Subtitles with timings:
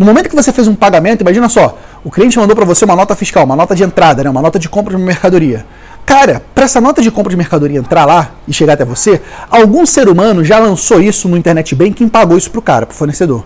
[0.00, 2.96] No momento que você fez um pagamento, imagina só, o cliente mandou para você uma
[2.96, 5.66] nota fiscal, uma nota de entrada, né, uma nota de compra de mercadoria.
[6.06, 9.84] Cara, para essa nota de compra de mercadoria entrar lá e chegar até você, algum
[9.84, 13.44] ser humano já lançou isso no internet banking e pagou isso pro cara, pro fornecedor.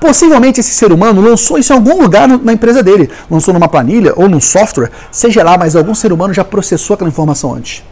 [0.00, 4.12] Possivelmente esse ser humano lançou isso em algum lugar na empresa dele, lançou numa planilha
[4.16, 7.84] ou num software, seja lá, mas algum ser humano já processou aquela informação antes.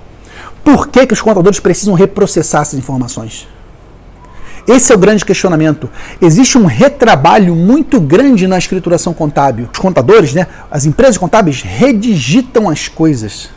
[0.65, 3.47] Por que, que os contadores precisam reprocessar essas informações?
[4.71, 5.91] Esse é o grande questionamento.
[6.23, 9.68] Existe um retrabalho muito grande na escrituração contábil.
[9.73, 13.50] Os contadores, né, as empresas contábeis, redigitam as coisas.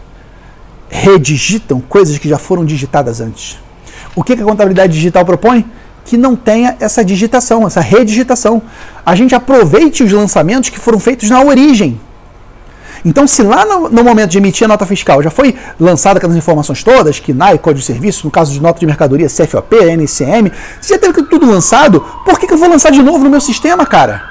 [0.90, 3.60] Redigitam coisas que já foram digitadas antes.
[4.16, 5.66] O que a contabilidade digital propõe?
[6.04, 8.62] Que não tenha essa digitação, essa redigitação.
[9.06, 12.00] A gente aproveite os lançamentos que foram feitos na origem.
[13.06, 16.38] Então, se lá no, no, momento de emitir a nota fiscal já foi lançada aquelas
[16.38, 20.52] informações todas, que NAI, Código de Serviço, no caso de nota de mercadoria, CFOP, NCM,
[20.80, 23.42] se já teve tudo lançado, por que, que eu vou lançar de novo no meu
[23.42, 24.24] sistema, cara?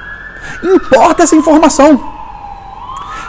[0.62, 2.12] Importa essa informação.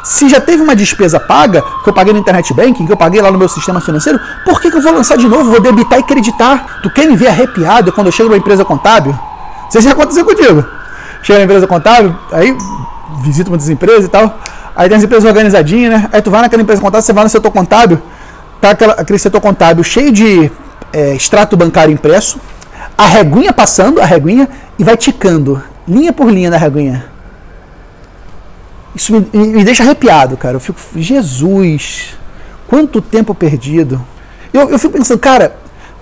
[0.04, 3.22] Se já teve uma despesa paga, que eu paguei no internet banking, que eu paguei
[3.22, 5.50] lá no meu sistema financeiro, por que, que eu vou lançar de novo?
[5.50, 6.82] Vou debitar e creditar.
[6.82, 9.14] Tu quer me ver arrepiado quando eu chego numa empresa contábil?
[9.14, 10.66] Não sei se já aconteceu contigo.
[11.22, 12.56] Chega na empresa contábil, aí
[13.22, 14.40] visita uma das empresas e tal.
[14.76, 16.10] Aí tem as empresas organizadinhas, né?
[16.12, 18.02] Aí tu vai naquela empresa contábil, você vai no setor contábil,
[18.60, 20.52] tá aquela, aquele setor contábil cheio de
[20.92, 22.40] é, extrato bancário impresso,
[22.98, 27.06] a reguinha passando, a reguinha, e vai ticando, linha por linha da reguinha.
[28.96, 30.56] Isso me, me deixa arrepiado, cara.
[30.56, 32.16] Eu fico, Jesus,
[32.68, 34.04] quanto tempo perdido.
[34.54, 35.56] Eu, eu fico pensando, cara,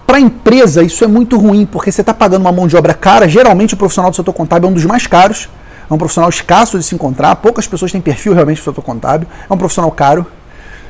[0.05, 2.93] para a empresa isso é muito ruim, porque você está pagando uma mão de obra
[2.93, 5.47] cara, geralmente o profissional do setor contábil é um dos mais caros,
[5.91, 9.27] é um profissional escasso de se encontrar, poucas pessoas têm perfil realmente o setor contábil,
[9.49, 10.25] é um profissional caro.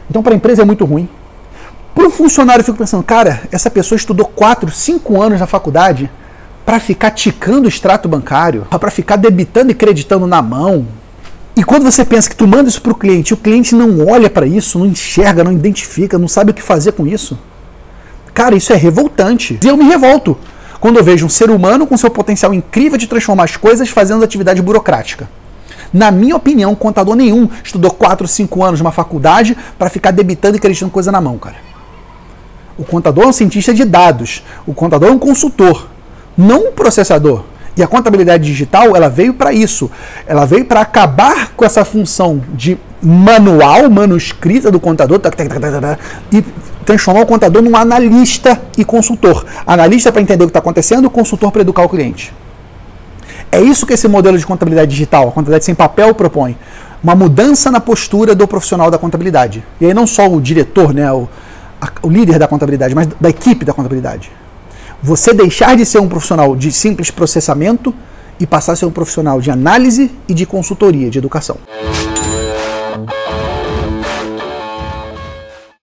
[0.07, 1.09] Então, para a empresa é muito ruim.
[1.95, 6.09] Para o funcionário, eu fico pensando, cara, essa pessoa estudou 4, 5 anos na faculdade
[6.63, 10.85] para ficar ticando o extrato bancário, para ficar debitando e creditando na mão.
[11.55, 14.29] E quando você pensa que tu manda isso para o cliente, o cliente não olha
[14.29, 17.38] para isso, não enxerga, não identifica, não sabe o que fazer com isso.
[18.35, 19.59] Cara, isso é revoltante.
[19.63, 20.38] Eu me revolto
[20.81, 24.24] quando eu vejo um ser humano com seu potencial incrível de transformar as coisas fazendo
[24.24, 25.30] atividade burocrática.
[25.94, 30.58] Na minha opinião, contador nenhum estudou 4, 5 anos numa faculdade para ficar debitando e
[30.58, 31.58] acreditando coisa na mão, cara.
[32.78, 34.44] O contador é um cientista de dados.
[34.66, 35.88] O contador é um consultor,
[36.36, 37.44] não um processador.
[37.78, 39.91] E a contabilidade digital, ela veio para isso.
[40.25, 45.19] Ela veio para acabar com essa função de manual, manuscrita do contador,
[46.31, 46.41] e
[46.85, 49.45] transformar o contador num analista e consultor.
[49.66, 52.34] Analista para entender o que está acontecendo, consultor para educar o cliente.
[53.51, 56.57] É isso que esse modelo de contabilidade digital, a contabilidade sem papel, propõe.
[57.03, 59.63] Uma mudança na postura do profissional da contabilidade.
[59.79, 61.28] E aí não só o diretor, né, o,
[61.81, 64.31] a, o líder da contabilidade, mas da equipe da contabilidade.
[65.01, 67.94] Você deixar de ser um profissional de simples processamento
[68.40, 71.57] e passar a ser um profissional de análise e de consultoria, de educação.